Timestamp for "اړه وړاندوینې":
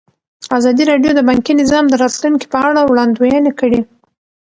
2.67-3.51